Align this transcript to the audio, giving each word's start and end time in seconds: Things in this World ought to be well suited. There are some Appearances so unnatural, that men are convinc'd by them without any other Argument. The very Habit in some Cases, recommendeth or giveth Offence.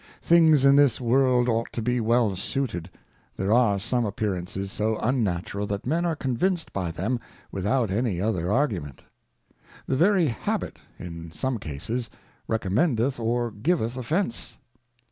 Things 0.23 0.65
in 0.65 0.75
this 0.77 0.99
World 0.99 1.47
ought 1.47 1.71
to 1.73 1.81
be 1.83 2.01
well 2.01 2.35
suited. 2.35 2.89
There 3.37 3.53
are 3.53 3.77
some 3.77 4.03
Appearances 4.03 4.71
so 4.71 4.97
unnatural, 4.97 5.67
that 5.67 5.85
men 5.85 6.05
are 6.05 6.15
convinc'd 6.15 6.73
by 6.73 6.89
them 6.89 7.19
without 7.51 7.91
any 7.91 8.19
other 8.19 8.51
Argument. 8.51 9.03
The 9.85 9.95
very 9.95 10.25
Habit 10.25 10.79
in 10.97 11.31
some 11.31 11.59
Cases, 11.59 12.09
recommendeth 12.47 13.19
or 13.19 13.51
giveth 13.51 13.95
Offence. 13.95 14.57